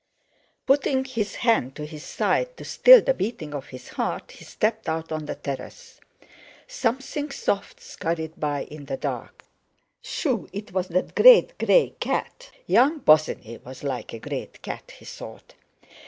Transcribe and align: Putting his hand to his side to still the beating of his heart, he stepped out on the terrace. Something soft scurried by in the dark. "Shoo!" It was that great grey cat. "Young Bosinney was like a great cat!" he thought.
Putting 0.65 1.05
his 1.05 1.35
hand 1.35 1.75
to 1.75 1.85
his 1.85 2.03
side 2.03 2.57
to 2.57 2.65
still 2.65 3.03
the 3.03 3.13
beating 3.13 3.53
of 3.53 3.67
his 3.67 3.89
heart, 3.89 4.31
he 4.31 4.43
stepped 4.43 4.89
out 4.89 5.11
on 5.11 5.25
the 5.27 5.35
terrace. 5.35 5.99
Something 6.67 7.29
soft 7.29 7.79
scurried 7.79 8.39
by 8.39 8.63
in 8.63 8.85
the 8.85 8.97
dark. 8.97 9.45
"Shoo!" 10.01 10.49
It 10.51 10.71
was 10.71 10.87
that 10.87 11.13
great 11.13 11.55
grey 11.59 11.93
cat. 11.99 12.49
"Young 12.65 12.97
Bosinney 13.01 13.59
was 13.63 13.83
like 13.83 14.11
a 14.11 14.17
great 14.17 14.63
cat!" 14.63 14.89
he 14.97 15.05
thought. 15.05 15.53